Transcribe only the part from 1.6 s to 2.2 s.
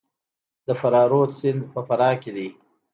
په فراه